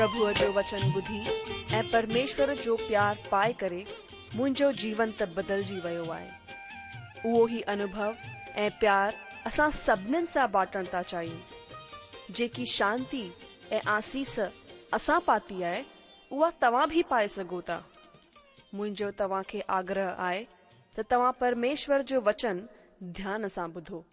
[0.00, 1.16] प्रभु जो वचन बुधी
[1.78, 3.82] ए परमेश्वर जो प्यार पाए करे
[4.36, 6.28] मुंहिंजो जीवन त बदिलजी वियो आहे
[7.30, 8.14] उहो ही अनुभव
[8.62, 9.14] ए प्यार
[9.46, 13.22] असां सा बाटन बाटण था चाहियूं जेकी शांती
[13.98, 14.38] आसीस
[15.00, 15.84] असां पाती है
[16.32, 17.78] वह तव्हां बि पाए सघो था
[19.18, 20.46] तवा के आग्रह आए
[20.98, 22.62] तो परमेश्वर जो वचन
[23.20, 24.04] ध्यान से बुधो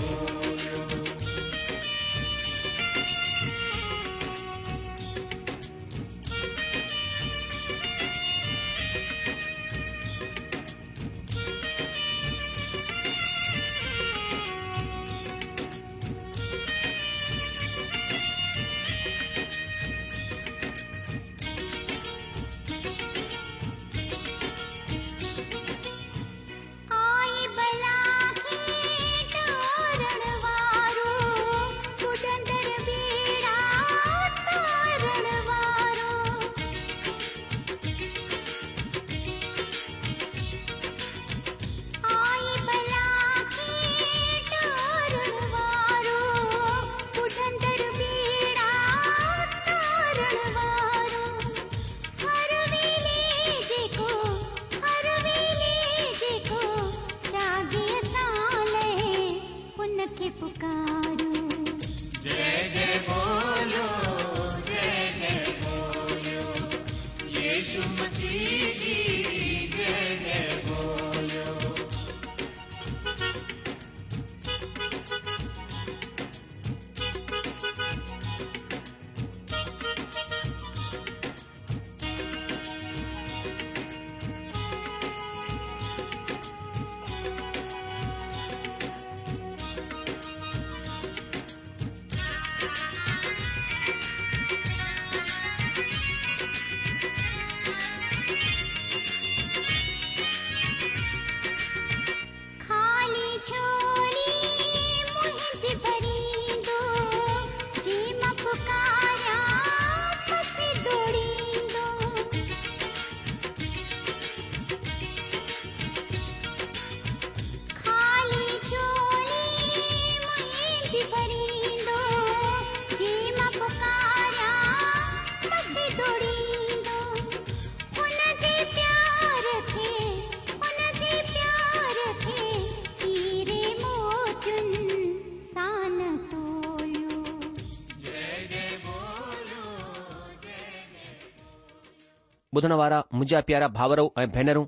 [142.56, 144.66] ॿुधण वारा मुंहिंजा प्यारा भावरऊं ऐं भेनरूं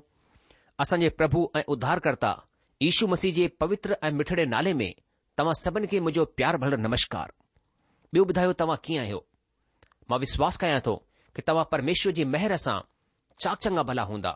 [0.82, 2.32] असांजे प्रभु ऐं उद्धारकर्ता
[2.88, 4.92] ईशू मसीह जे पवित्र ऐं मिठड़े नाले में
[5.38, 7.30] तव्हां सभिनि खे मुंहिंजो प्यार भलर नमस्कार
[8.14, 9.22] ॿियो ॿुधायो तव्हां कीअं आहियो
[10.10, 10.94] मां विश्वास कयां थो
[11.34, 12.78] कि तव्हां परमेश्वर जी मेहर सां
[13.44, 14.34] चाक चङा भला हूंदा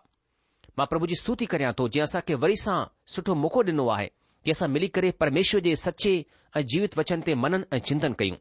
[0.79, 2.79] मां प्रभु जी स्तूति कयां थो जीअं असां खे वरी सां
[3.17, 4.09] सुठो मौको ॾिनो आहे
[4.45, 6.15] की असां मिली करे परमेश्वर जे सचे
[6.57, 8.41] ऐं जीवित वचन ते मनन ऐं चिंतन कयूं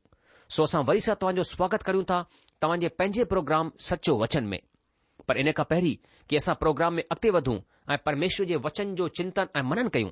[0.55, 2.23] सो असां वरी सां तव्हांजो स्वागत करियूं था
[2.61, 4.59] तव्हांजे पंहिंजे प्रोग्राम सचो वचन में
[5.29, 5.95] पर इन खां पहिरीं
[6.29, 7.57] कि असां प्रोग्राम में अॻिते वधूं
[7.93, 10.09] ऐं परमेश्वर जे वचन जो चिंतन ऐं मनन कयूं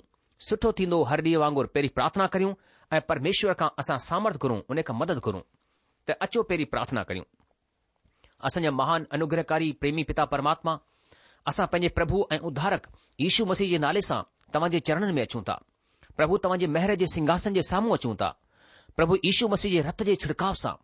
[0.47, 2.53] सुठो थींदो हर ॾींहुं वांगुर पहिरीं प्रार्थना करियूं
[2.95, 5.41] ऐं परमेश्वर खां असां सामर्थ घुरूं उन खां मदद घुरूं
[6.09, 7.25] त अचो पहिरीं प्रार्थना करियूं
[8.49, 10.77] असांजा महान अनुग्रहकारी प्रेमी पिता परमात्मा
[11.51, 12.87] असां पंहिंजे प्रभु ऐं उद्धारक
[13.25, 14.21] यशू मसीह जे नाले सां
[14.53, 15.57] तव्हांजे चरणनि में अचूं था
[16.19, 18.31] प्रभु तव्हांजे महिर जे सिंघासन जे साम्हूं अचूं था
[18.99, 20.75] प्रभु यीशू मसीह जे रत जे छिड़काव सां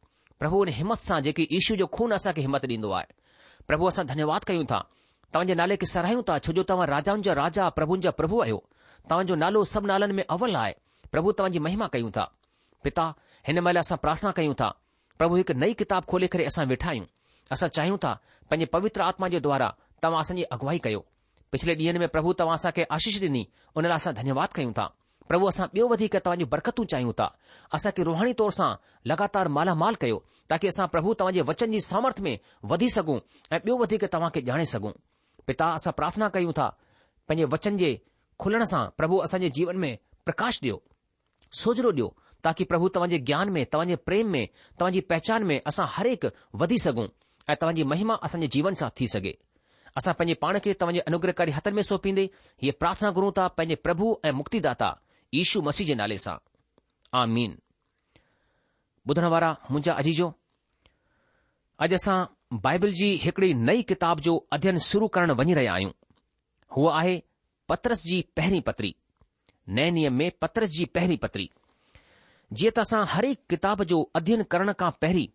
[0.42, 3.22] प्रभु उन हिमत सां जेकी ईशू जो खून असांखे हिमत ॾींदो आहे
[3.68, 4.84] પ્રભુ આસા ધન્યવાદ કયું તા
[5.34, 8.62] તંજે નાલે કે સરાહ્યું તા છજો તવા રાજાં જો રાજા પ્રભું જો પ્રભુ આયો
[9.10, 10.76] તાં જો નાલો સબ નાલન મે અવલ આય
[11.12, 12.28] પ્રભુ તવાંજી મહિમા કયું તા
[12.84, 13.10] પિતા
[13.48, 14.74] હન મેલાસા પ્રાર્થના કયું તા
[15.20, 17.06] પ્રભુ એક નઈ કિતાબ ખોલે કરે આસા બેઠાયુ
[17.54, 18.16] આસા ચાહ્યું તા
[18.50, 19.74] પજે પવિત્ર આત્મા જે દ્વારા
[20.04, 21.02] તવાંસાંજી અગવાહી કયો
[21.52, 23.46] પછલે ડીન મે પ્રભુ તવાંસા કે આશીષ દિની
[23.78, 24.90] ઉનલાસા ધન્યવાદ કયું તા
[25.28, 27.32] પ્રભુ સાબ યો વધીક તવની બરકતો ચાહ્યું તા
[27.76, 28.74] આસા કે રોહાણી તોરસા
[29.10, 32.34] લગાતાર માલા માલ કયો તાકે આસા પ્રભુ તવજે વચનની સામર્થ મે
[32.70, 33.16] વધી સગુ
[33.54, 34.90] એ બયો વધીક તવા કે જાણે સગુ
[35.48, 36.72] પિતા આસા પ્રાર્થના કયો તા
[37.28, 37.90] પજે વચનજે
[38.42, 39.90] ખુલણ સા પ્રભુ આસા જીવન મે
[40.26, 40.80] પ્રકાશ દયો
[41.60, 44.42] સોજોરો દયો તાકે પ્રભુ તવજે જ્ઞાન મે તવજે પ્રેમ મે
[44.78, 46.24] તવાજી પહચાન મે આસા હર એક
[46.60, 47.04] વધી સગુ
[47.52, 49.32] એ તવાજી મહિમા આસા જીવન સા થી સકે
[49.98, 52.24] આસા પજે પાણ કે તવજે અનુગ્રહકારી હથ મે સોપી દે
[52.66, 54.94] યે પ્રાર્થના કરું તા પજે પ્રભુ એ મુક્તિ દাতা
[55.38, 56.36] यशू मसीह जे नाले सां
[57.22, 57.54] आमीन
[59.12, 60.28] ॿुधण वारा मुंहिंजा अजीजो
[61.86, 62.18] अॼु असां
[62.66, 65.92] बाइबल जी हिकड़ी नई किताब जो अध्ययन शुरू करणु वञी रहिया आहियूं
[66.76, 67.16] हूअ आहे
[67.72, 68.92] पत्रस जी पहिरीं पत्री
[69.80, 71.50] नए नियम में पत्रस जी पहिरीं पत्री
[72.60, 75.28] जीअं त असां हरक किताब जो अध्ययन करण खां पहिरीं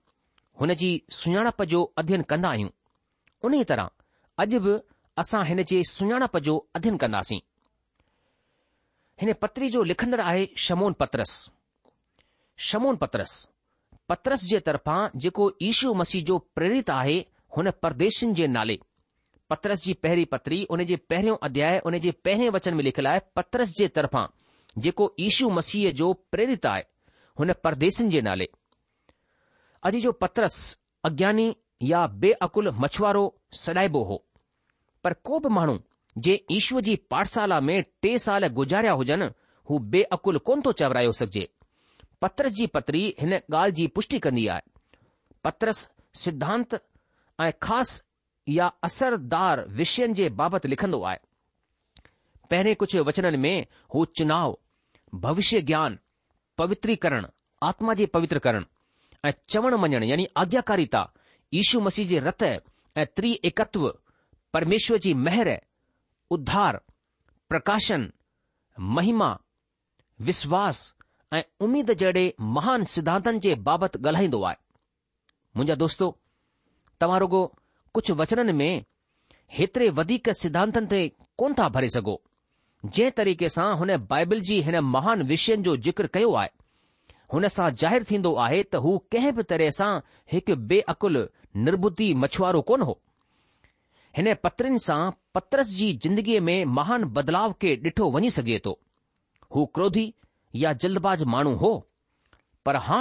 [0.62, 2.70] हुन जी सुञाणप जो अध्ययन कंदा आहियूं
[3.50, 4.78] उन ई तरह अॼु बि
[5.24, 7.40] असां हिन जे सुञाणप जो अध्ययन कंदासीं
[9.20, 11.30] हिन पत्री जो लिखंदड़ आहे समोन पतरस
[12.70, 13.32] समोन पतरस
[14.10, 17.16] पतरस जे तरफां जेको ईशू मसीह जो प्रेरित आहे
[17.56, 18.76] हुन परदेशन जे नाले
[19.50, 23.20] पतरस जी पहिरीं पत्री हुन जे पहिरियों अध्याय उने जे पहिरें वचन में लिखियलु आहे
[23.36, 24.24] पतरस जे तरफां
[24.86, 26.82] जेको ईशू मसीह जो प्रेरित आहे
[27.40, 28.48] हुन परदेसनि जे नाले
[29.90, 30.58] अॼु जो पतरस
[31.10, 31.48] अज्ञानी
[31.92, 33.24] या बेअकुल अकुल मछुआरो
[33.64, 34.24] सॼाइबो हो
[35.04, 35.78] पर को बि माण्हू
[36.26, 39.26] जे ईश्व जी पाठशाला में टे साल गुजारिया हुजनि
[39.70, 41.46] हू बेअकुल कोन थो चवरायो सघजे
[42.22, 44.96] पत्रस जी पत्री हिन ॻाल्हि जी पुष्टि कंदी आहे
[45.44, 45.80] पत्रस
[46.22, 46.74] सिद्धांत
[47.44, 51.18] ऐं ख़ासि या असरदार विषयनि जे बाबति लिखंदो आहे
[52.50, 54.56] पहिरें कुझ वचननि में हू चुनाव
[55.26, 55.98] भविष्य ज्ञान
[56.58, 57.26] पवित्रीकरण
[57.70, 58.64] आत्मा जी पवित्र करण
[59.24, 61.04] ऐं चवण मञण यानी आज्ञाकारिता
[61.60, 63.06] ईशू मसीह जे रत ऐं
[63.50, 63.88] एकत्व
[64.52, 65.48] परमेश्वर जी महर
[66.30, 66.80] उद्धार
[67.48, 68.10] प्रकाशन
[68.96, 69.28] महिमा
[70.28, 70.80] विश्वास
[71.34, 74.56] ऐं उमेद जहिड़े महान सिद्धांतनि जे बाबति ॻाल्हाईंदो आहे
[75.56, 76.08] मुंहिंजा दोस्तो
[77.00, 77.40] तव्हां रुॻो
[77.94, 78.70] कुझु वचन में
[79.58, 81.00] हेतिरे वधीक सिद्धांतनि ते
[81.40, 82.20] कोन था भरे सघो
[82.84, 86.50] जंहिं तरीक़े सां हुन बाइबिल जी हिन महान विषयनि जो जिक्र कयो आहे
[87.34, 89.90] हुन सां ज़ाहिरु थींदो आहे त हू कंहिं बि तरह सां
[90.32, 91.16] हिकु बेअकुल
[91.68, 93.00] निर्बुद्धि मछुआरो कोन हो
[94.16, 95.00] हिन पत्रिनि सां
[95.38, 98.72] पत्रस जी ज़िंदगीअ में महान बदलाव खे ॾिठो वञी सघे थो
[99.54, 100.02] हू क्रोधी
[100.62, 101.70] या जल्दबाज़ माण्हू हो
[102.66, 102.98] पर हा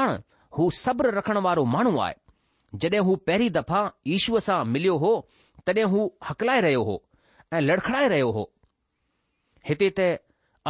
[0.58, 3.82] हू सब्र रखण वारो माण्हू आहे जॾहिं हू पहिरीं दफ़ा
[4.18, 5.12] ईश्व सां मिलियो हो
[5.68, 6.96] तॾहिं हू हकलाए रहियो हो
[7.54, 8.44] ऐं लड़खणाए रहियो हो
[9.70, 10.10] हिते त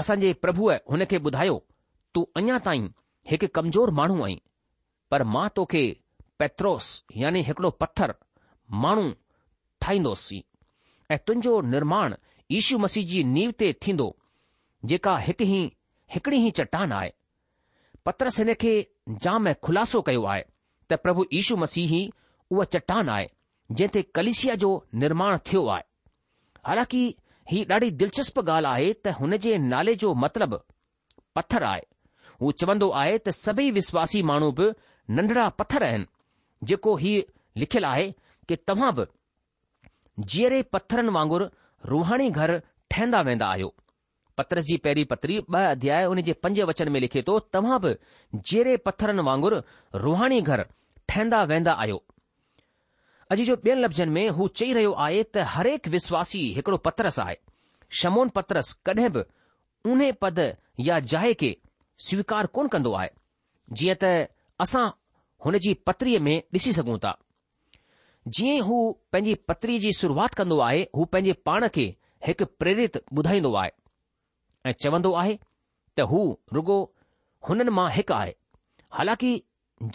[0.04, 1.62] असांजे प्रभुअ हुन खे ॿुधायो
[2.16, 2.88] तू अञा ताईं
[3.32, 4.40] हिकु कमजोर माण्हू आहीं
[5.12, 5.86] पर मां तोखे
[6.40, 6.90] पैत्रोस
[7.26, 8.14] यानी हिकिड़ो पत्थर
[8.86, 9.10] माण्हू
[9.82, 10.44] ठाहींदोसि
[11.16, 12.14] એતો જો નિર્માણ
[12.56, 14.08] ઈસુ મસીજી નીવતે થીંદો
[14.90, 15.66] જે કા હકહી
[16.14, 17.12] હકડી હી ચટાન આય
[18.04, 18.74] પત્ર સને કે
[19.24, 20.46] જામે ખુલાસો કયો આય
[20.88, 22.12] ત પ્રભુ ઈસુ મસી હી
[22.52, 23.30] ઉવ ચટાન આય
[23.78, 24.72] જેતે کلیસિયા જો
[25.02, 25.86] નિર્માણ થયો આય
[26.68, 27.08] હાલાકી
[27.52, 30.54] હી ડાડી دلچسپ ગાલ આય ત હને જે નાલે જો મતલબ
[31.36, 31.88] પથર આય
[32.46, 34.60] ઉ ચવંદો આય ત સભી વિશ્વાસી માણુબ
[35.16, 36.06] નંદડા પથર હેન
[36.70, 37.20] જેકો હી
[37.62, 38.08] લખેલ આય
[38.48, 38.98] કે તમહબ
[40.26, 41.46] जीअरे पत्थरनि वांगुरु
[41.90, 42.56] रुहाणी घर
[42.92, 43.74] ठहंदा वेंदा आहियो
[44.38, 47.94] पत्रस जी पहिरीं पत्री ब॒ अध्याय उन जे पंज वचन में लिखे थो तव्हां बि
[48.50, 49.54] जेरे पत्थरनि वांगुर
[50.04, 50.64] रुहाणी घर
[51.10, 51.98] ठहंदा वेंदा आहियो
[53.36, 57.36] अॼु जो ॿियनि लफ़्ज़नि में हू चई रहियो आहे त हरेक विश्वासी हिकड़ो पत्रस आहे
[58.02, 59.24] शमोन पत्रस कडहिं बि
[59.92, 60.40] उन पद
[60.90, 61.52] या जाइ खे
[62.10, 63.10] स्वीकार कोन कंदो आहे
[63.80, 64.14] जीअं त
[64.66, 64.86] असां
[65.46, 67.18] हुन जी पत्रीअ में ॾिसी सघूं था
[68.36, 68.78] जीअं हू
[69.14, 71.86] पंहिंजी पत्री जी शुरूआति कंदो आहे हू पंहिंजे पाण खे
[72.28, 73.70] हिकु प्रेरित ॿुधाईंदो आहे
[74.70, 75.36] ऐं चवंदो आहे
[76.00, 76.20] त हू
[76.58, 76.78] रुगो
[77.50, 78.34] हुननि मां हिकु आहे
[78.98, 79.32] हालांकि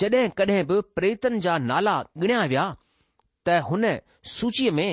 [0.00, 2.64] जड॒हिं कडहिं बि प्रेरितनि जा नाला गिणया विया
[3.46, 3.84] त हुन
[4.36, 4.90] सूचीअ में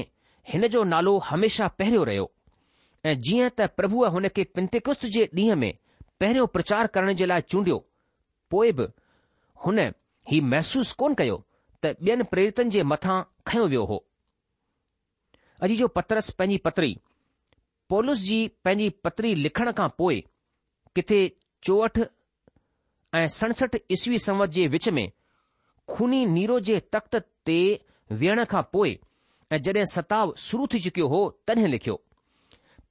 [0.51, 2.27] हिन जो नालो हमेशा पहिरियों रहियो
[3.10, 5.74] ऐं जीअं त प्रभुअ हुन खे पिंतिकुस्त जे ॾींहं में
[6.19, 7.79] पहिरियों प्रचार करण जे लाइ चूंडियो
[8.51, 8.88] पोइ बि
[9.65, 9.79] हुन
[10.31, 11.38] हीउ महसूसु कोन कयो
[11.83, 13.17] त ॿियनि प्रेरितनि जे मथां
[13.50, 13.98] खयो वियो हो
[15.63, 16.91] अॼु जो पतरस पंहिंजी पतरी
[17.89, 20.17] पोलिस जी पंहिंजी पतरी लिखण खां पोइ
[20.95, 21.19] किथे
[21.67, 22.01] चोहठि
[23.19, 25.05] ऐं सनसठ ईस्वी संवत जे विच में
[25.93, 27.15] खूनी नीरो जे तख़्त
[27.50, 27.59] ते
[28.21, 28.98] वेहण खां पोइ
[29.55, 31.95] ऐं जॾहिं सताव शुरू थी चुकियो हो तॾहिं लिखियो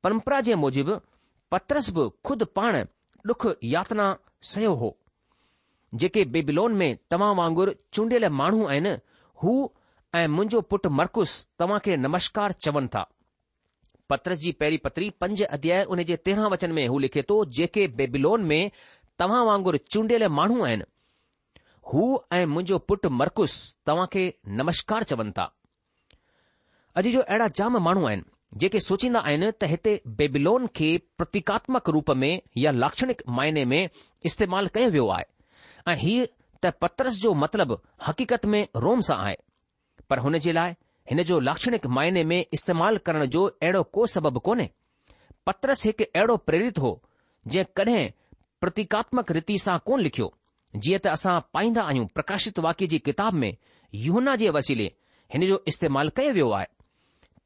[0.04, 0.96] परंपरा जे मूजिबि
[1.54, 2.82] पतरस बि खुद पाण
[3.26, 4.06] डुख यातना
[4.54, 4.90] सयो हो
[5.94, 8.90] जेके बेबिलोन में तव्हां वांगुरु चूंडियल माण्हू आहिनि
[9.42, 9.52] हू
[10.14, 13.08] ऐं मुंहिंजो पुटु मरकुस तव्हां खे नमस्कार चवन था
[14.10, 17.86] पत्र जी पहिरीं पत्री पंज अध्याय उन जे तेरहं वचन में हू लिखे थो जेके
[18.00, 18.70] बेबिलोन में
[19.18, 20.84] तव्हां वांगुर चूंडियल माण्हू आहिनि
[21.92, 23.54] हू ऐं मुंहिंजो पुटु मरकुस
[23.86, 24.26] तव्हां खे
[24.60, 25.52] नमस्कार चवनि था
[27.02, 28.24] अॼु जो अहिड़ा जाम माण्हू आहिनि
[28.62, 32.30] जेके सोचींदा आहिनि त हिते बेबिलोन खे प्रतीकात्मक रूप में
[32.64, 33.82] या लाक्षणिक मायने में
[34.30, 35.24] इस्तेमाल कयो वियो आहे
[35.90, 36.24] ऐं हीउ
[36.64, 37.74] त पत्रस जो मतिलबु
[38.06, 39.36] हक़ीक़त में रोम सां आहे
[40.10, 40.72] पर हुन जे लाइ
[41.10, 44.68] हिन जो लाक्षणिक मायने में इस्तेमालु करण जो अहिड़ो को सबबु कोन्हे
[45.46, 46.90] पत्रस हिकु अहिड़ो प्रेरित हो
[47.54, 48.08] जंहिं कॾहिं
[48.60, 50.28] प्रतीकात्मक रीति सां कोन लिखियो
[50.84, 53.50] जीअं त असां पाईंदा आहियूं प्रकाशित वाक्य जी किताब में
[54.06, 54.90] यूना जे वसीले
[55.34, 56.66] हिन जो इस्तेमालु कयो वियो आहे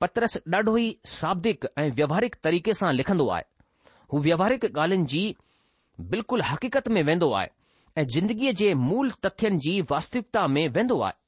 [0.03, 3.51] पत्रस ॾाढो ई शाब्दिक ऐं व्यवहारिक तरीक़े सां लिखंदो आहे
[4.13, 5.25] हू व्यवहारिक ॻाल्हियुनि जी
[6.17, 7.51] बिल्कुलु हक़ीक़त में वेंदो आहे
[7.99, 11.21] ऐं जिंदगीअ जे मूल तथ्यनि जी वास्तविकता में वेंदो आहे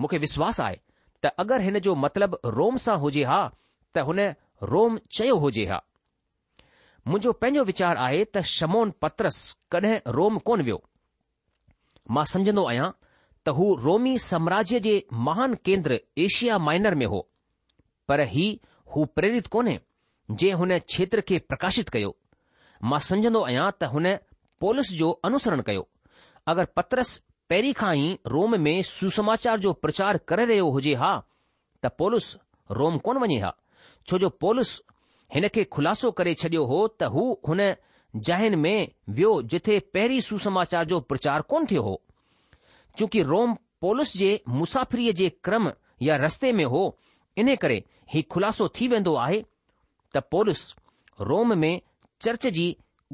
[0.00, 0.76] मूंखे विश्वास आहे
[1.22, 3.40] त अगरि हिन जो मतिलबु रोम सां हुजे हा
[3.94, 4.20] त हुन
[4.72, 5.80] रोम चयो हुजे हा
[7.06, 9.40] मुंहिंजो पंहिंजो वीचार आहे त शमोन पत्रस
[9.74, 10.80] कॾहिं रोम कोन वियो
[12.16, 12.88] मां समझंदो आहियां
[13.44, 14.94] त हू रोमी साम्राज्य जे
[15.28, 17.20] महान केंद्र एशिया माइनर में हो
[18.08, 18.46] पर ही
[18.94, 19.78] हू प्रेरित कोन्हे
[20.30, 22.16] जंहिं हुन क्षेत्र खे प्रकाशित कयो
[22.90, 24.06] मां समझंदो आहियां त हुन
[24.60, 25.88] पोलिसस जो अनुसरण कयो
[26.52, 27.10] अगरि पत्रस
[27.50, 31.12] पहिरीं खां ई रोम में सुसमाचार जो प्रचार करे रहियो हुजे हा
[31.82, 32.26] त पोलिस
[32.80, 33.52] रोम कोन वञे हा
[34.08, 34.74] छो जो पोलस
[35.34, 37.60] हिन खे खुलासो करे छडि॒यो हो त हू हुन
[38.28, 38.76] जाइन में
[39.16, 41.96] वियो जिथे पहिरीं सुसमाचार जो प्रचार कोन थियो हो
[42.98, 43.54] चूकि रोम
[43.86, 44.30] पोलिस जे
[44.62, 45.70] मुसाफ़िरीअ जे क्रम
[46.08, 46.82] या रस्ते में हो
[47.44, 47.82] इन करे
[48.14, 49.42] ही खुलासो थी वेंदो आहे
[50.14, 50.64] त पोलिस
[51.32, 51.72] रोम में
[52.26, 52.66] चर्च जी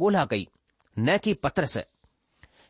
[0.05, 0.47] ॻोल्हा कई
[0.99, 1.77] न की पतरस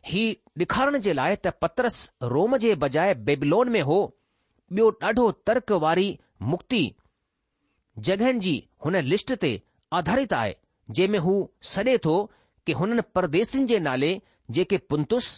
[0.08, 0.28] ही
[0.62, 1.96] ॾेखारण जे लाइ त पतरस
[2.32, 3.98] रोम जे बजाए बेबलोन में हो
[4.72, 6.06] ॿियो ॾाढो तर्क वारी
[6.52, 6.80] मुक्ति
[8.08, 8.54] जॻहिनि जी
[8.86, 9.50] हुन लिस्ट ते
[10.00, 10.54] आधारित आहे
[10.90, 11.34] जंहिं में हू
[11.72, 12.14] सॾे थो
[12.66, 14.10] कि हुननि परदेसनि जे नाले
[14.58, 15.28] जेके पुंतुस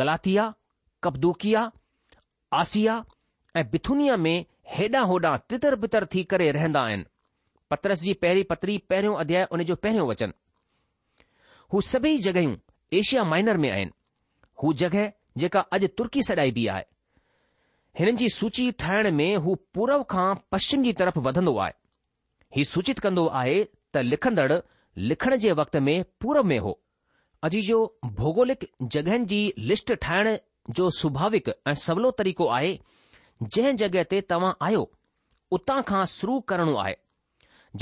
[0.00, 0.46] गलातिया
[1.06, 1.66] कब्दुकिया
[2.62, 2.96] आसिया
[3.56, 4.36] ऐं बिथुनिया में
[4.76, 7.04] हेॾां होॾां तितर बितर थी करे रहंदा आहिनि
[7.72, 10.32] पतरस जी पहिरीं पतरी पहिरियों अध्याय उन जो पहिरियों वचन
[11.72, 12.54] हू सभई जगहियूं
[12.98, 13.90] एशिया माइनर में आहिनि
[14.62, 15.10] हू जगह
[15.42, 16.84] जेका अॼु तुर्की सॾाई बि आहे
[17.98, 21.72] हिननि जी सूची ठाहिण में हू पूर्व खां पश्चिम जी तरफ़ वधंदो आहे
[22.56, 23.58] हीउ सूचित कंदो आहे
[23.94, 24.58] त लिखन्दड़
[25.12, 26.78] लिखण जे वक़्त में पूर्व में हो
[27.50, 27.60] अजी
[28.22, 28.64] भौगोलिक
[28.96, 30.36] जगहिनि जी लिस्ट ठाहिण
[30.78, 32.72] जो सुभाविक ऐं सवलो तरीक़ो आहे
[33.42, 34.88] जंहिं जॻहि ते तव्हां आहियो
[35.58, 36.96] उतां खां शुरू करणो आहे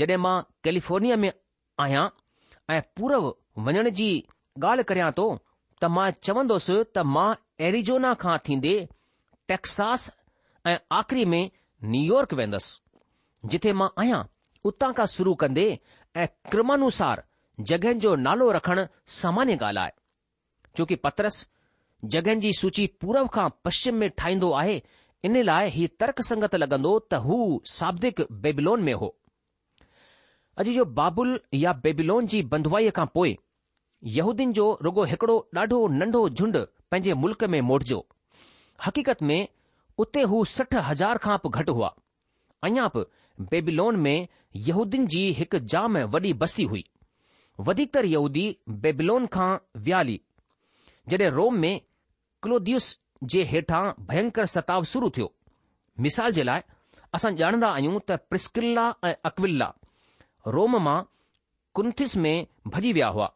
[0.01, 1.31] जड॒हिं मां कैलिफोर्निया में
[1.83, 2.05] आहियां
[2.69, 3.25] ऐं पूरव
[3.65, 4.07] वञण जी
[4.63, 5.25] ॻाल्हि करियां थो
[5.81, 7.27] त मां चवन्दसि त मां
[7.67, 8.73] एरिजोना खां थींदे
[9.51, 10.07] टेक्सास
[10.71, 11.43] ऐं आख़री में
[11.93, 14.21] न्यूयॉर्क वेंदसि जिथे मां आहियां
[14.71, 15.65] उतां खां शुरू कन्दे
[16.23, 17.23] ऐं क्रमानुसार
[17.71, 18.85] जगहिनि जो नालो रखणु
[19.19, 21.37] सामान्य ॻाल्हि आहे चोकी पत्रस
[22.15, 24.77] जगहिनि जी सूची पूर्व खां पश्चिम में ठाहींदो आहे
[25.29, 27.37] इन लाइ ही तर्क संगत लॻंदो त हू
[27.77, 28.21] साब्दिक
[28.87, 29.15] में हो
[30.61, 33.35] अॼु जो बाबुल या बेबिलोन जी बंदुवाईअ खां पोइ
[34.17, 36.57] यहूदीन जो रुगो हिकड़ो ॾाढो नंढो झुंड
[36.91, 37.99] पंहिंजे मुल्क़ में मोटिजो
[38.85, 39.47] हक़ीक़त में
[40.05, 41.93] उते हू सठ हज़ार खां बि घटि हुआ
[42.69, 43.03] अञा बि
[43.51, 44.27] बेबिलोन में
[44.71, 46.83] यहूदीन जी हिकु जाम वॾी बस्ती हुई
[47.69, 48.47] वधीकतर यहूदी
[48.87, 49.49] बेबिलोन खां
[49.85, 50.19] वियाली
[51.09, 51.79] जॾहिं रोम में
[52.43, 52.89] क्लोदियुस
[53.35, 55.31] जे हेठां भयंकर सताव शुरू थियो
[56.07, 56.63] मिसाल जे लाइ
[57.19, 59.73] असां ॼाणंदा आहियूं त प्रिस्किल्ला ऐं अकविल्ला
[60.55, 60.99] रोम मां
[61.75, 63.27] कुंथिस में भॼी विया हुआ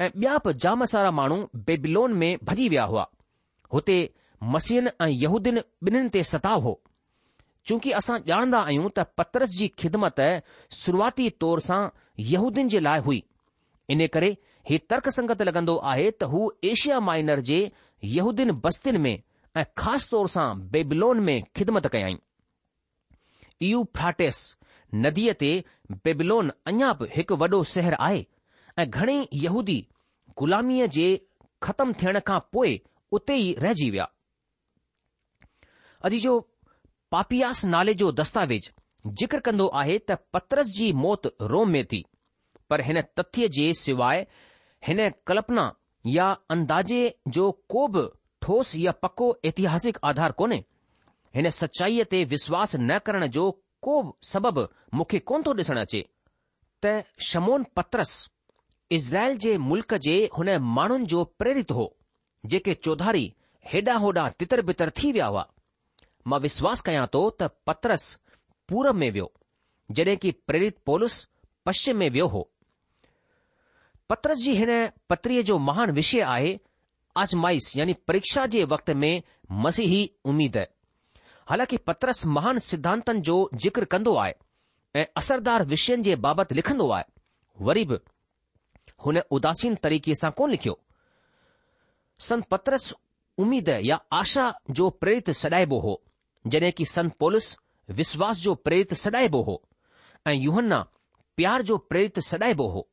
[0.00, 1.36] ऐं बिया बि जाम सारा माण्हू
[1.66, 3.04] बेबिलोन में भॼी विया हुआ
[3.72, 3.98] हुते
[4.54, 6.72] मसीहन ऐं यहूदीन ॿिन्हिनि ते सताव हो
[7.68, 10.18] चूंकी असां ॼाणंदा आहियूं त पतरस जी ख़िदमत
[10.80, 11.80] शुरुआती तौर सां
[12.32, 13.20] यहूदीन जे लाइ हुई
[13.94, 14.30] इन करे
[14.70, 16.40] ही तर्कसंगत संगत लॻंदो आहे त हू
[16.70, 17.60] एशिया माइनर जे
[18.16, 19.12] यहदीन बस्तियुनि में
[19.56, 24.46] ऐं ख़ासि तौर सां बेबलोन में ख़िदमत कयाईंस
[24.94, 25.50] नदीअ ते
[26.04, 28.24] बेबिलोन अञा बि हिकु वॾो शहर आहे
[28.82, 29.76] ऐं घणेई यहूदी
[30.40, 31.06] ग़ुलामीअ जे
[31.62, 32.80] ख़तम थियण खां पोइ
[33.18, 34.06] उते ई रहिजी विया
[36.08, 36.38] अॼ जो
[37.10, 38.70] पापियास नाले जो दस्तावेज़
[39.20, 42.04] ज़िक्र कंदो आहे त पत्रस जी मौत रोम में थी
[42.70, 44.24] पर हिन तथ्य जे सवाइ
[44.86, 45.66] हिन कल्पना
[46.14, 47.00] या अंदाज़े
[47.36, 48.06] जो को बि
[48.42, 50.58] ठोस या पको एतिहासिक आधार कोन्हे
[51.36, 53.46] हिन सचाईअ ते विश्वास न करण जो
[53.82, 53.96] को
[54.28, 54.62] सबबु
[54.96, 56.00] मूंखे कोन थो डि॒सण अचे
[56.84, 56.94] त
[57.28, 58.12] शमोन पत्रस
[58.98, 61.86] इज़रायल जे मुल्क जे हुन माण्हुनि जो प्रेरित हो
[62.52, 63.26] जेके चौधारी
[63.72, 65.46] हेॾां होॾां तितर बितर थी विया हुआ
[66.30, 68.06] मां विश्वास कयां थो त पतरस
[68.72, 69.30] पूरब में वियो
[69.98, 71.16] जडे॒ कि प्रेरित पोलूस
[71.66, 72.42] पश्चिम में वियो हो
[74.10, 74.72] पतरस जी हिन
[75.10, 76.58] पत्रीअ जो महान विषय आहे
[77.22, 79.12] आज़माइस यानी परीक्षा जे वक़्त में
[79.66, 80.02] मसीही
[81.48, 84.32] हालांकि पत्रस महान सिद्धांतनि जो जिक्र कंदो आहे
[85.00, 87.96] ऐं असरदार विषयनि जे बाबति लिखंदो आहे वरी बि
[89.04, 90.74] हुन उदासीन तरीक़े सां कोन लिखियो
[92.26, 92.92] सनत पत्रस
[93.44, 94.46] उमीद या आशा
[94.80, 95.94] जो प्रेरत सॾाइबो हो
[96.54, 97.48] जॾहिं कि संत पोलिस
[98.00, 99.58] विश्वास जो प्रेरत सॾाइबो हो
[100.26, 100.82] ऐं यूहना
[101.36, 102.86] प्यार जो प्रेरत सॾाइबो हो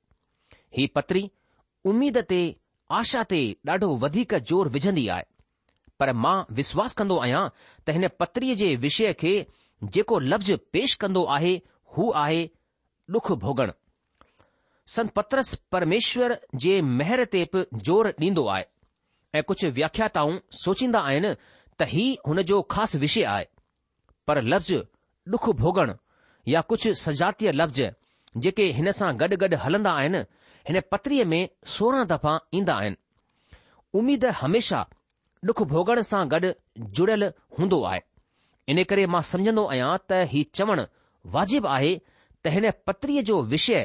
[0.77, 1.29] ही पत्री
[1.93, 2.41] उमीद ते
[3.01, 5.33] आशा ते ॾाढो वधीक ज़ोर विझंदी आहे
[5.99, 9.33] पर मां विश्वास कंदो आहियां त हिन पत्रीअ जे विषय खे
[9.97, 11.53] जेको लफ़्ज़ पेश कंदो आहे
[11.97, 12.41] हू आहे
[13.15, 13.71] डुख भोगण
[14.95, 18.63] संत पत्रस परमेश्वर जे मेहर ते बि ज़ोर ॾींदो आहे
[19.39, 21.31] ऐं कुझु व्याख्याताऊं सोचींदा आहिनि
[21.79, 23.47] त ही हुन जो ख़ासि विषय आहे
[24.27, 24.75] पर लफ़्ज़
[25.35, 25.93] डुख भोगण
[26.53, 27.81] या कुझु सजातीय लफ़्ज़
[28.45, 30.23] जेके हिन सां गॾु गॾु हलंदा आहिनि
[30.69, 31.41] हिन पत्रीअ में
[31.77, 33.03] सोरहं दफ़ा ईंदा आहिनि
[34.01, 34.85] उमीद हमेशा
[35.47, 36.49] डुख भोगण सां गॾु
[36.97, 37.23] जुड़ियल
[37.59, 38.01] हूंदो आहे
[38.73, 40.83] इन करे मां समझंदो आहियां त हीउ चवणु
[41.35, 43.81] वाजिबु आहे त हिन पत्रीअ जो विषय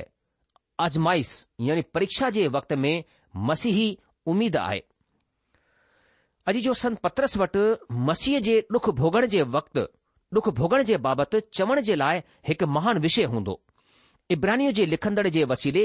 [0.84, 2.92] आज़माइसु यानी परीक्षा जे वक़्त में
[3.50, 3.88] मसीही
[4.34, 4.80] उमीद आहे
[6.50, 7.64] अॼु जो संत पत्रस वटि
[8.11, 9.84] मसीह जे डुख भोगण जे वक़्तु
[10.37, 13.58] डुख भोगण जे बाबति चवण जे लाइ हिकु महान विषय हूंदो
[14.37, 15.84] इब्राहिनियम जे लिखंदड़ जे वसीले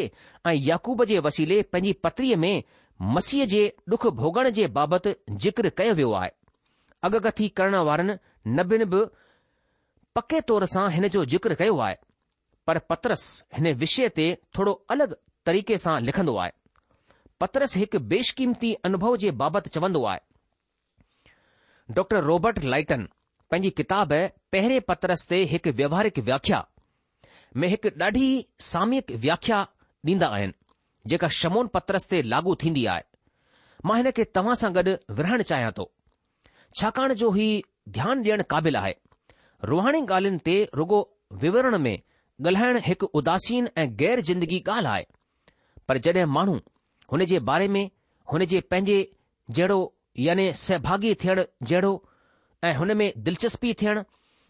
[0.49, 2.53] ऐं याकूब जे वसीले पंहिंजी पत्रीअ में
[3.01, 6.29] मसीह जे डुख भोगण जे बाबति ज़िक्र कयो वियो आहे
[7.03, 8.15] अॻकथी करण वारनि
[8.57, 9.03] नबिन बि
[10.15, 11.95] पके तौर सां हिन जो ज़िक्र कयो आहे
[12.67, 13.23] पर पतरस
[13.55, 16.51] हिन विषय ते थोरो अलॻि तरीक़े सां लिखंदो आहे
[17.39, 20.19] पतरस हिकु बेशकीमती अनुभव जे बाबति चवंदो आहे
[21.95, 23.07] डॉक्टर रॉबर्ट लाइटन
[23.51, 24.13] पंहिंजी किताब
[24.51, 26.65] पहिरें पतरस ते हिकु व्यवहारिक व्याख्या
[27.61, 28.27] में हिकु ॾाढी
[28.69, 29.59] साम्यक व्याख्या
[30.09, 30.51] ॾींदा आहिनि
[31.11, 33.01] जेका शमोन पत्रस ते लागू थींदी आहे
[33.89, 35.85] मां हिन खे तव्हां सां गॾु विराइण चाहियां थो
[36.81, 37.47] छाकाणि जो ही
[37.97, 38.93] ध्यानु ॾियणु क़ाबिल आहे
[39.71, 40.99] रुहाणी ॻाल्हियुनि ते रुगो
[41.43, 41.95] विवरण में
[42.45, 45.03] ॻाल्हाइण हिकु उदासीन ऐं गैर ज़िंदगी ॻाल्हि आहे
[45.89, 46.55] पर जड॒हिं माण्हू
[47.13, 47.83] हुन जे बारे में
[48.31, 48.97] हुन जे पंहिंजे
[49.57, 49.77] जहिड़ो
[50.27, 51.93] यानी सहभागी थियण जहिड़ो
[52.69, 54.01] ऐं हुन में दिलचस्पी थियणु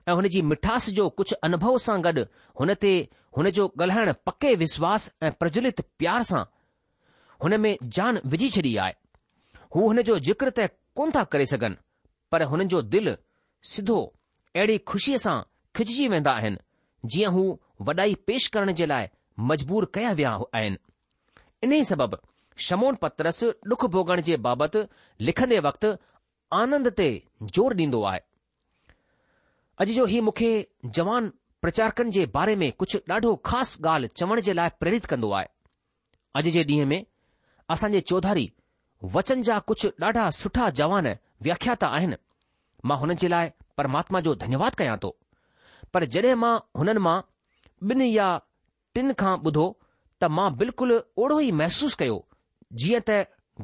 [0.07, 2.23] ऐं हुन जी मिठास जो कुझु अनुभव सां गॾु
[2.59, 2.89] हुन ते
[3.37, 6.43] हुन जो ॻाल्हाइण पके विश्वास ऐं प्रज्वलित प्यार सां
[7.43, 8.93] हुन में जान विझी छॾी आहे
[9.75, 10.67] हू हुन जो जिक्र त
[10.99, 11.75] कोन था करे सघनि
[12.31, 13.15] पर हुननि जो दिलि
[13.71, 13.97] सिधो
[14.55, 15.35] अहिड़ी खु़शीअ सां
[15.79, 17.43] खिचजी वेंदा आहिनि जीअं हू
[17.89, 19.07] वॾाई पेश करण जे लाइ
[19.53, 20.77] मजबूर कया विया आहिनि
[21.63, 22.21] इन ई सबबि
[22.67, 24.85] शमोन पत्रस डुख भोगण जे बाबति
[25.29, 25.93] लिखंदे वक़्तु
[26.61, 27.09] आनंद ते
[27.55, 28.19] ज़ोर ॾींदो आहे
[29.81, 30.49] अॼु जो हीउ मूंखे
[30.95, 31.25] जवान
[31.61, 35.47] प्रचारकनि जे बारे में कुझु ॾाढो ख़ासि ॻाल्हि चवण जे लाइ प्रेरित कंदो आहे
[36.39, 37.01] अॼु जे ॾींहं में
[37.75, 38.45] असांजे चौधारी
[39.15, 41.07] वचन जा कुझु ॾाढा सुठा जवान
[41.47, 42.15] व्याख्यात आहिनि
[42.91, 43.49] मां हुननि जे लाइ
[43.81, 45.11] परमात्मा जो धन्यवाद कयां थो
[45.93, 47.17] पर जॾहिं मां हुननि मां
[47.91, 48.27] ॿिनि या
[48.99, 49.67] टिन खां ॿुधो
[50.23, 52.17] त मां बिल्कुलु ओड़ो ई महसूसु कयो
[52.83, 53.21] जीअं त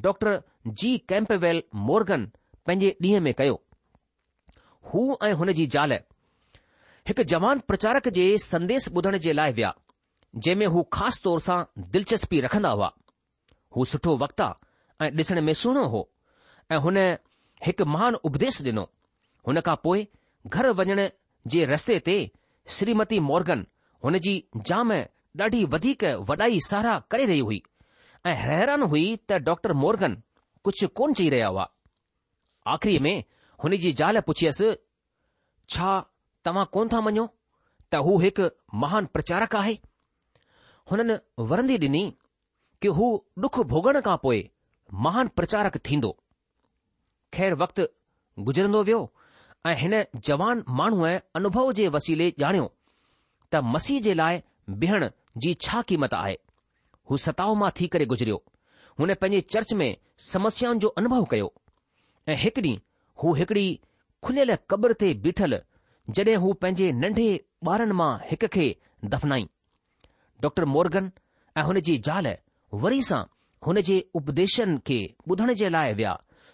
[0.10, 0.40] डॉक्टर
[0.84, 2.32] जी कैम्पवेल मोर्गन
[2.66, 3.62] पंहिंजे ॾींहं में कयो
[4.94, 5.94] हू ऐं हुन जी ज़ाल
[7.08, 9.74] हिकु जवान प्रचारक जे संदेस ॿुधण जे लाइ विया
[10.36, 11.62] जंहिं में हू ख़ासि तौर सां
[11.96, 12.92] दिलचस्पी रखंदा हुआ
[13.76, 14.48] हू सुठो वक़्ता
[15.02, 16.08] ऐं ॾिसण में सुहिणो हो
[16.72, 16.98] ऐं हुन
[17.66, 18.84] हिकु महान उपदेश ॾिनो
[19.48, 20.08] हुन खां पोइ
[20.48, 21.08] घर वञण
[21.56, 22.16] जे रस्ते ते
[22.78, 23.66] श्रीमती मोरगन
[24.04, 24.34] हुन जी
[24.72, 24.92] जाम
[25.42, 27.62] ॾाढी वधीक वॾाई साराह करे रही हुई
[28.26, 30.22] ऐं हैरान हुई त डॉक्टर मोरगन
[30.64, 31.68] कुझु कोन चई रहिया हुआ
[32.76, 33.24] आख़िरी में
[33.64, 34.72] हुन जी ज़ाल पुछियसि
[35.70, 35.90] छा
[36.46, 37.26] तव्हां कोन था मञो
[37.94, 38.48] त हू हिकु
[38.84, 39.74] महान प्रचारक आहे
[40.92, 41.16] हुननि
[41.52, 42.02] वरंदी ॾिनी
[42.82, 43.10] कि हू
[43.46, 44.40] डुख भोगण खां पोइ
[45.08, 46.10] महान प्रचारक थींदो
[47.36, 47.86] खैर वक़्तु
[48.50, 49.02] गुज़रंदो वियो
[49.72, 49.96] ऐं हिन
[50.30, 52.68] जवान माण्हूअ अनुभव जे वसीले ॼाणियो
[53.52, 54.42] त मसीह जे लाइ
[54.84, 55.10] बिहण
[55.44, 56.36] जी छा कीमत आहे
[57.10, 58.42] हू सताव मां थी करे गुज़रियो
[59.00, 59.90] हुन पंहिंजे चर्च में
[60.34, 61.52] समस्याउनि जो अनुभव कयो
[62.30, 62.80] ऐं हिकु ॾींहुं
[63.24, 63.68] हू हिकड़ी
[64.24, 65.60] खुलियल क़ब्रे बीठल
[66.18, 67.30] जॾहिं हू पंहिंजे नंढे
[67.70, 68.64] ॿारनि मां हिक खे
[69.14, 69.46] दफ़नाई
[70.42, 71.12] डॉर मोरगन
[71.58, 72.28] ऐं हुन जी ज़ाल
[72.86, 73.20] वरी सां
[73.68, 74.98] हुन जे उपदेशन खे
[75.32, 76.14] ॿुधण जे लाइ विया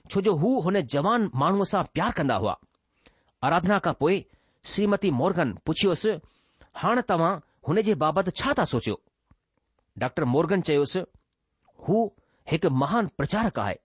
[0.10, 2.58] छो जो हू हुन जवान माण्हूअ सां प्यार कन्दा हुआ
[3.50, 4.18] आराधना खां पोइ
[4.74, 6.18] श्रीमती मोरगन पुछियोसि
[6.82, 7.34] हाणे तव्हां
[7.68, 9.00] हुन जे बाबति छा था सोचियो
[10.06, 11.04] डॉक्टर मोरगन चयोसि
[11.88, 12.04] हू
[12.52, 13.78] हिकु महान प्रचारक आहे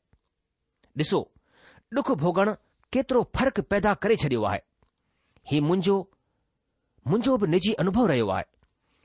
[1.04, 1.20] ॾिसो
[1.96, 2.54] डुख भोगण
[2.94, 4.60] केतिरो फ़र्क़ु पैदा करे छॾियो आहे
[5.50, 5.94] हीउ मुंहिंजो
[7.10, 8.44] मुंहिंजो बि निजी अनुभव रहियो आहे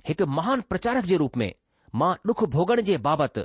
[0.07, 1.51] हिकु महान प्रचारक जे रूप में
[1.99, 3.43] मां ॾुख भोॻण जे बाबति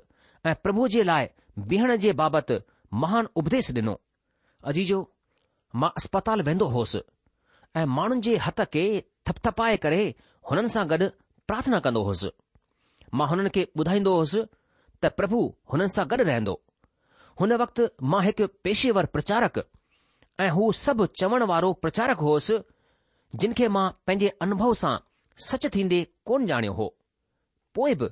[0.51, 1.29] ऐं प्रभु जे लाइ
[1.73, 2.57] बीहण जे बाबति
[3.05, 3.95] महान उपदेश ॾिनो
[4.73, 4.99] अजीजो
[5.83, 7.03] मां अस्पताल वेंदो होसि
[7.77, 8.85] ऐं माण्हुनि जे हथ खे
[9.29, 10.03] थपथपाए करे
[10.51, 11.09] हुननि सां गॾु
[11.51, 12.31] प्रार्थना कंदो हुउसि
[13.21, 14.43] मां हुननि खे ॿुधाईंदो हुउसि
[15.05, 16.55] त प्रभु हुननि सां गॾु रहंदो
[17.43, 19.65] हुन वक़्ति मां हिकु पेशेवर प्रचारक
[20.43, 22.55] ऐं हू सभु चवण वारो प्रचारक होसि
[23.43, 24.95] जिन खे मां पंहिंजे अनुभव सां
[25.49, 25.99] सच थींदे
[26.31, 26.87] कोन ॼाणियो हो
[27.79, 28.09] पोइ बि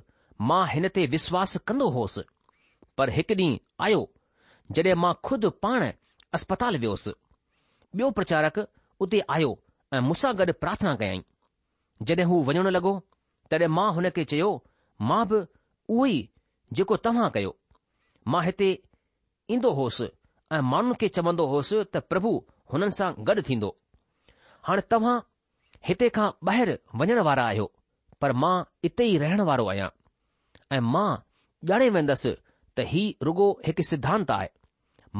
[0.51, 2.21] मां हिन ते विश्वास कंदो होसि
[2.99, 3.99] पर हिकु ॾींहुं आयो
[4.77, 5.87] जॾहिं मां खुद पाण
[6.39, 7.13] अस्पताल वियोसि
[7.97, 8.61] ॿियो प्रचारक
[9.07, 9.51] उते आयो
[9.97, 11.21] ऐं मूंसां गॾु प्रार्थना कयाई
[12.11, 12.95] जॾहिं हू वञण लॻो
[13.53, 14.49] तॾहिं मां हुन खे चयो
[15.11, 15.43] मां बि
[15.95, 16.17] उहो ई
[16.79, 17.53] जेको तव्हां कयो
[18.33, 18.71] मां हिते
[19.55, 20.11] ईंदो होसि
[20.55, 22.29] ऐं माण्हुनि खे चवंदो होसि त प्रभु
[22.73, 23.67] हुननि सां गॾु थींदो
[24.67, 25.13] हाणे तव्हां
[25.89, 27.67] हिते खां ॿाहिरि वञण वारा आहियो
[28.21, 29.87] पर मां हिते ई रहण वारो आहियां
[30.75, 31.09] ऐ मां
[31.71, 32.31] ॼाणे वेंदसि
[32.77, 34.49] त हीउ रुगो हिकु सिद्धांत आहे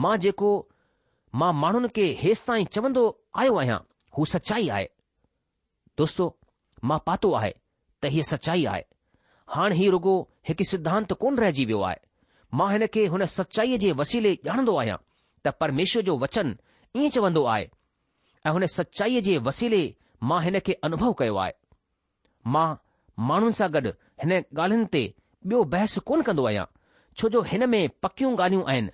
[0.05, 0.49] मां जेको
[1.43, 3.03] मां माण्हुनि खे हेसि ताईं चवंदो
[3.43, 3.77] आयो आहियां
[4.17, 4.87] हू सचाई आहे
[6.01, 6.27] दोस्तो
[6.91, 7.53] मां पातो आहे
[8.01, 8.83] त हीउ सचाई आहे
[9.55, 10.17] हाणे हीउ रुॻो
[10.51, 11.99] हिकु सिद्धांत कोन्ह रहिजी वियो आहे
[12.61, 14.99] मां हिन खे हुन सचाईअ जे वसीले ॼाणंदो आहियां
[15.45, 16.47] त परमेश्वर जो वचन
[16.95, 17.65] ईअं चवंदो आहे
[18.45, 19.81] ऐं हुन सचाईअ जे वसीले
[20.29, 21.53] मां हिन खे अनुभव कयो आहे
[22.53, 22.67] मां
[23.29, 23.89] माण्हुनि सां गॾु
[24.21, 25.03] हिन ॻाल्हियुनि ते
[25.51, 26.65] ॿियो बहस कोन कंदो आहियां
[27.17, 28.91] छो जो हिन में पकियूं ॻाल्हियूं आहिनि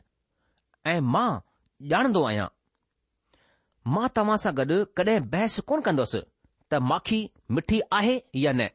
[0.91, 1.29] ऐं मां
[1.93, 2.47] ॼाणंदो आहियां
[3.93, 6.21] मां तव्हां सां गॾु कॾहिं बहस कोन कंदुसि
[6.71, 7.19] त माखी
[7.55, 8.67] मिठी आहे या न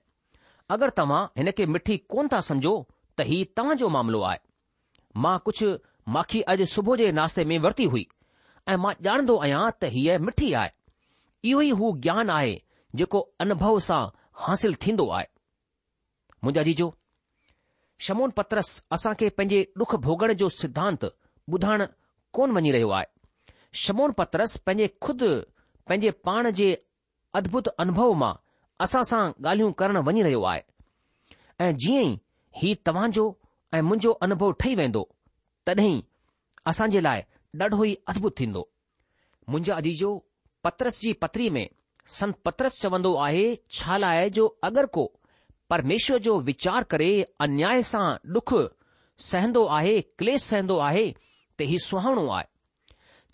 [0.77, 2.75] अगरि तव्हां हिन खे मिठी कोन था समझो
[3.19, 4.39] त हीउ तव्हांजो मामिलो आहे
[5.25, 5.69] मां कुझु
[6.09, 8.07] माखी अॼु सुबुह जे नाश्ते में वरिती हुई
[8.69, 10.71] ऐं मां ॼाणंदो आहियां त हीअ मिठी आहे
[11.51, 12.55] इहो ई हू ज्ञान आहे
[12.97, 14.03] जेको अनुभव सां
[14.45, 15.27] हासिल थींदो आहे
[16.45, 16.89] मुंहिंजा जीजो
[18.07, 21.05] शमोन पत्रस असां खे पंहिंजे डुख भोगण जो सिद्धांत
[21.55, 21.85] ॿुधाइण
[22.39, 23.07] कोन वञी रहियो आहे
[23.85, 25.23] शमोन पत्रस पंहिंजे खुद
[25.89, 26.73] पंहिंजे पाण जे
[27.41, 28.33] अद्भुत अनुभव मां
[28.85, 30.63] असां सां ॻाल्हियूं करणु वञी रहियो आहे
[31.65, 32.17] ऐं जीअं ई
[32.63, 33.27] हीउ तव्हांजो
[33.75, 35.05] ऐं मुंहिंजो अनुभव ठही वेंदो
[35.67, 36.01] तॾहिं
[36.71, 37.23] असांजे लाइ
[37.61, 38.63] ॾाढो ई अदभुत थींदो
[39.49, 40.11] मुंहिंजा आजीजो
[40.65, 41.67] पत्रस जी पतरी में
[42.19, 43.45] संत पत्रस चवन्दो आहे
[43.79, 45.05] छा लाए जो अगरि को
[45.71, 47.11] परमेश्वर जो वीचार करे
[47.47, 48.05] अन्याय सां
[48.37, 48.55] डुख
[49.31, 52.49] सहंदो आहे क्लेस सहंदो आहे त हीउ सुहाणो आहे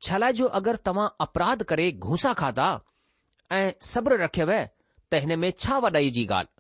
[0.07, 2.69] छा लाइ जो अगरि तव्हां अपराध करे घूसा खाधा
[3.59, 6.55] ऐं सब्र रखयव त हिन में छा वॾाई जी ॻाल्हि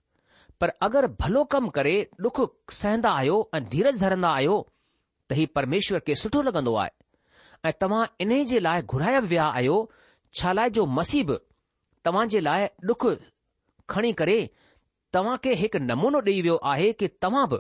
[0.61, 1.97] पर अगरि भलो कमु करे
[2.29, 2.41] डुख
[2.81, 4.59] सहन्दा आहियो ऐं धीरज धरंदा आहियो
[5.29, 6.91] त हीउ परमेश्वर खे सुठो लॻंदो आहे
[7.69, 9.75] ऐं तव्हां इन्हे जे लाइ घुराया विया आहियो
[10.41, 11.33] छालाए जो मसीब
[12.05, 13.05] तव्हां जे लाइ डुख
[13.93, 14.39] खणी करे
[15.15, 17.59] तव्हां खे हिकु नमूनो ॾेई वियो आहे कि तव्हां बि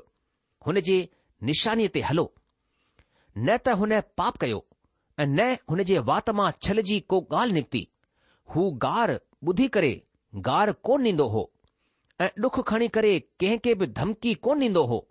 [0.66, 0.96] हुन जे
[1.50, 2.24] निशानीअ ते हलो
[3.38, 4.60] न त हुन पाप कयो
[5.20, 7.82] ऐं न हुन जे वात मां छल जी को ॻाल्हि निकिती
[8.54, 9.14] हू गार
[9.50, 9.92] ॿुधी करे
[10.48, 11.44] गार कोन ॾींदो हो
[12.24, 15.04] ऐं डुख खणी करे कंहिंखे बि धमकी कोन ॾींदो हो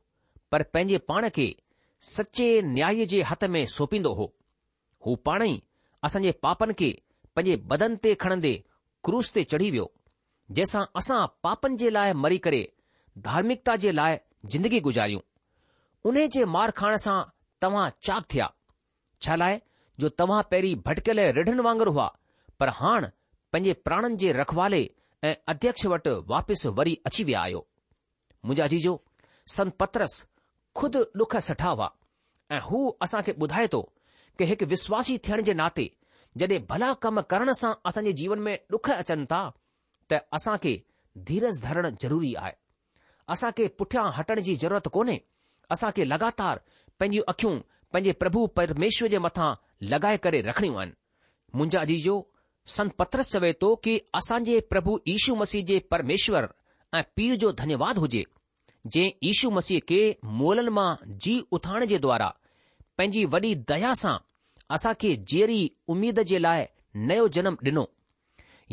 [0.52, 1.48] पर पंहिंजे पाण खे
[2.06, 4.26] सचे न्याय जे हथ में सौपींदो हो
[5.06, 5.58] हू पाण ई
[6.04, 6.92] असांजे पापनि खे
[7.36, 8.54] पंहिंजे बदन ते खणंदे
[9.04, 9.92] क्रूस ते चढ़ी वियो
[10.52, 12.62] जंहिंसां असां पापनि जे लाइ मरी करे
[13.28, 14.18] धार्मिकता जे लाइ
[14.54, 15.22] ज़िंदगी गुज़ारियूं
[16.10, 17.18] उन जे मार खाइण सां
[17.62, 18.52] तव्हां चाक थिया
[19.22, 19.60] छा लाइ
[20.00, 22.08] जो तव्हां पहिरीं भटकियल रिढ़नि वांगुरु हुआ
[22.60, 23.08] पर हाणे
[23.52, 24.84] पंहिंजे प्राणनि जे रखवाले
[25.28, 27.66] ऐं अध्यक्ष वटि वापसि वरी अची विया आहियो
[28.46, 29.00] मुंहिंजा जीजो
[29.56, 30.26] संत पत्रस
[30.78, 31.88] खुद ॾुख सठा हुआ
[32.56, 33.82] ऐं हू असांखे ॿुधाए थो
[34.38, 35.88] कि हिकु विश्वासी थियण जे नाते
[36.40, 39.42] जॾहिं भला कम करण सां असांजे जीवन में डुख अचनि था
[40.12, 40.74] त असांखे
[41.28, 42.54] धीरज धरणु ज़रूरी आहे
[43.34, 45.18] असांखे पुठियां हटण जी ज़रूरत कोन्हे
[45.76, 46.60] असां खे लगातार
[47.00, 47.54] पंहिंजियूं अखियूं
[47.94, 49.50] पंहिंजे प्रभु परमेश्वर जे मथां
[49.92, 50.98] लॻाए करे रखणियूं आहिनि
[51.58, 52.16] मुंहिंजा जीजो
[52.78, 56.48] संत पत्रस चवे थो की असांजे प्रभु यीशू मसीह जे परमेश्वर
[57.00, 58.24] ऐं पीर जो धन्यवाद हुजे
[58.86, 60.00] जंहिंशु मसीह खे
[60.42, 60.90] मोलनि मां
[61.26, 62.28] जीउ उथाइण जे द्वारा
[62.98, 64.16] पंहिंजी वॾी दया सां
[64.76, 65.60] असांखे जहिड़ी
[65.94, 66.66] उमेद जे लाइ
[67.12, 67.86] नयो जनमु ॾिनो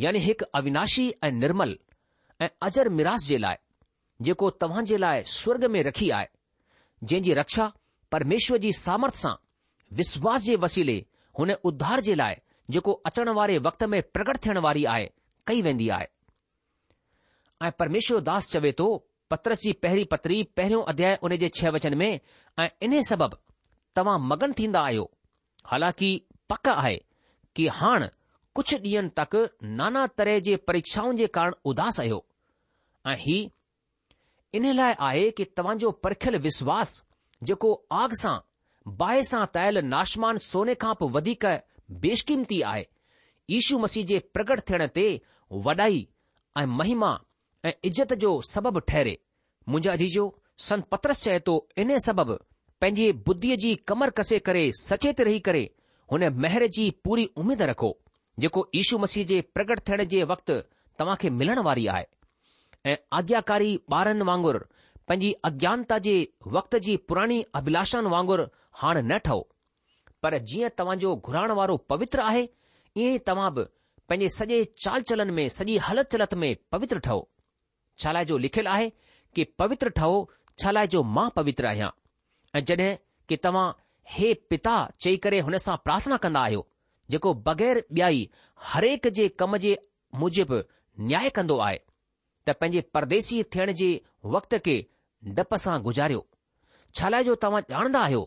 [0.05, 1.77] यानी हिकु अविनाशी ऐं निर्मल
[2.43, 3.57] ऐं अजर मिरास जे लाइ
[4.29, 6.29] जेको तव्हां जे लाइ स्वर्ग में रखी आहे
[7.13, 7.67] जंहिं रक्षा
[8.13, 9.35] परमेश्वर जी सामर्थ सां
[10.01, 10.97] विश्वास जे वसीले
[11.39, 12.35] हुन उद्धार जे लाइ
[12.75, 15.11] जेको अचण वारे वक़्त में प्रकट थियण वारी आहे
[15.47, 16.07] कई वेंदी आहे
[17.71, 18.87] ऐं दास चवे थो
[19.31, 22.11] पत्रस जी पहिरीं पतरी पहिरियों अध्याय उन जे छह वचन में
[22.65, 23.37] ऐं इन सबबि
[23.97, 25.11] तव्हां मगन थींदा आहियो
[25.71, 26.11] हालांकि
[26.51, 26.99] पक आहे
[27.57, 28.09] की हाणे
[28.59, 29.35] कुझु ॾींहनि तक
[29.81, 32.19] नाना तरह जे परीक्षाउनि जे कारण उदास आहियो
[33.13, 33.37] ऐं ही
[34.59, 36.93] इन लाइ आहे कि तव्हांजो परखियल विश्वास
[37.49, 38.37] जेको आग सां
[39.01, 41.47] बाहि सां तयल नाशमान सोने खां पोइ वधीक
[42.05, 42.85] बेशकीमती आहे
[43.57, 45.07] ईशू मसीह जे प्रकट थियण ते
[45.69, 46.05] वॾाई
[46.59, 47.13] ऐं महिमा
[47.65, 49.17] ऐं इज़त जो सबबु ठहरे
[49.69, 50.25] मुंहिंजा जीजो
[50.65, 52.35] संत पत्रस चए थो इन सबबि
[52.83, 55.63] पंहिंजी बुद्धीअ जी कमर कसे करे सचेत रही करे
[56.13, 57.91] हुन मेहर जी पूरी उमेद रखो
[58.45, 60.59] जेको ईशू मसीह जे प्रगट थियण जे वक़्ति
[60.99, 62.05] तव्हां खे मिलण वारी आहे
[62.93, 64.59] ऐं आज्ञाकारी ॿारनि वांगुरु
[65.09, 66.17] पंहिंजी अजानता जे
[66.57, 68.47] वक़्ति जी पुरानी अभिलाषाउनि वांगुरु
[68.83, 69.41] हाणे न ठहो
[70.23, 72.47] पर जीअं तव्हांजो घुराइण वारो पवित्र आहे
[73.05, 73.65] ईअं तव्हां बि
[74.09, 77.29] पंहिंजे सॼे चाल चलन में सॼी हलति चलति में पवित्र ठहो
[78.01, 78.89] छाला जो लिखियलु आहे
[79.35, 80.17] की पवित्र ठहो
[80.63, 81.91] छाल जो मां पवित्र आहियां
[82.59, 82.95] ऐं जॾहिं
[83.29, 83.71] कि तव्हां
[84.15, 86.67] हे पिता चई करे हुन सां प्रार्थना कंदा आहियो
[87.15, 88.23] जेको बगै़र ॿियाई
[88.73, 89.77] हरेक जे कम जे
[90.23, 90.61] मुजिबि
[91.09, 91.79] न्याय कंदो आहे
[92.47, 93.89] त पंहिंजे परदेसी थियण जे
[94.37, 94.77] वक़्त खे
[95.41, 96.25] डपु सां गुज़ारियो
[96.95, 98.23] छा तव्हां ॼाणंदा आहियो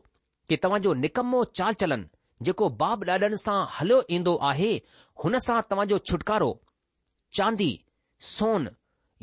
[0.49, 4.69] कि तव्हांजो निकम्मो चाल चलनि जेको बाब ॾाॾनि सां हलियो ईंदो आहे
[5.23, 6.51] हुन सां तव्हांजो छुटकारो
[7.39, 7.69] चांदी
[8.35, 8.69] सोन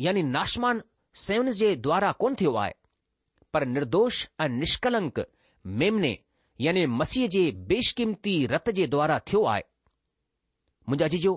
[0.00, 0.82] यानी नाशमान
[1.22, 2.72] सैवन जे द्वारा कोन थियो आहे
[3.52, 5.20] पर निर्दोष ऐं निष्कलंक
[5.82, 6.18] मेमने
[6.60, 9.62] याने मसीह जे बेशकीमती रत जे द्वारा थियो आहे
[10.88, 11.34] मुंहिंजा जीजो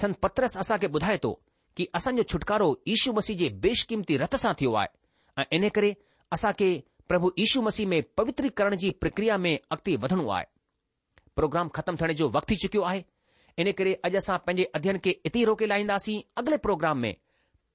[0.00, 1.32] संत पत्रस असांखे ॿुधाए थो
[1.76, 5.94] की असांजो छुटकारो ईशू मसीह जे बेशकीमती रत सां थियो आहे ऐं इन करे
[6.32, 6.70] असांखे
[7.08, 8.48] प्रभु यशू मसीह में पवित्री
[8.82, 10.44] जी प्रक्रिया में अॻिते वधणो आहे
[11.36, 13.04] प्रोग्राम ख़तमु थियण जो वक़्तु थी चुकियो आहे
[13.62, 17.14] इन करे अॼु असां पंहिंजे अध्यन खे इते रोके लाहींदासीं अॻिले प्रोग्राम में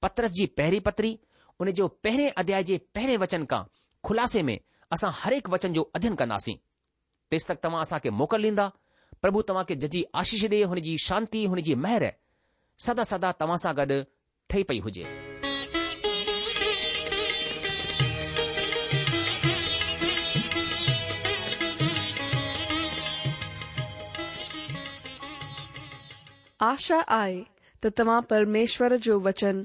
[0.04, 1.18] पत्रस जी पहिरीं पत्री
[1.60, 3.62] उन जो पहिरें अध्याय जे पहिरें वचन खां
[4.04, 4.58] खुलासे में
[4.92, 6.54] असां हरेक वचन जो अध्ययन कंदासीं
[7.32, 8.66] तेसि तक तव्हां असांखे मोकल ॾींदा
[9.22, 12.06] प्रभु तव्हां खे जजी आशीष ॾे हुन जी शांति हुन जी महर
[12.88, 14.02] सदा सदा तव्हां सां गॾु
[14.50, 15.06] ठही पई हुजे
[26.72, 27.40] आशा आए
[27.82, 29.64] तो तमाम परमेश्वर जो वचन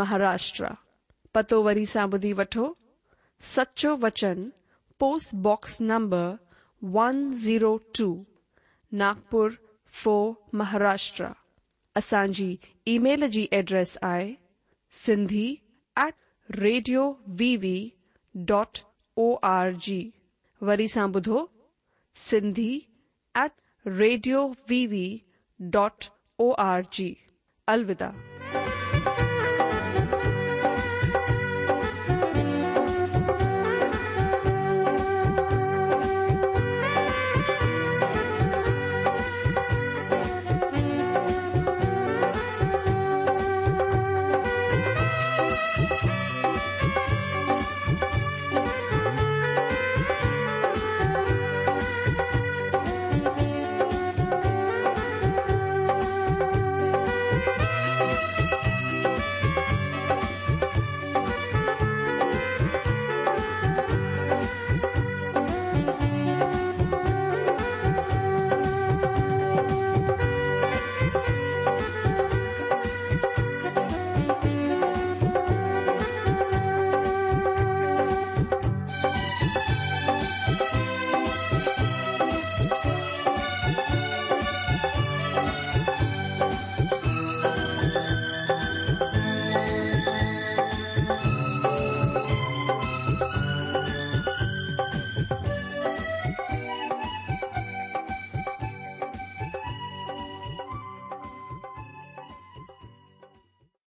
[0.00, 0.68] महाराष्ट्र
[1.34, 2.66] पतो वरी सां ॿुधी वठो
[3.54, 4.50] सचो वचन
[5.00, 6.26] postbox number
[6.98, 8.06] one zero two
[9.02, 9.54] Nagpur
[10.02, 10.14] फो
[10.60, 11.26] महाराष्ट्र
[11.96, 12.50] असांजी
[12.92, 14.32] ईमेल जी एड्रेस आहे
[15.04, 15.46] Sindhi
[16.04, 16.14] at
[16.58, 17.08] radio
[17.40, 17.56] V
[18.52, 18.78] dot
[19.26, 20.00] O R G
[20.68, 21.48] वरी सा बुधो
[22.30, 22.70] Sindhi
[23.44, 23.52] at
[23.86, 24.86] radio V
[25.76, 26.04] dot
[26.40, 27.16] O R G
[27.74, 28.12] अलविदा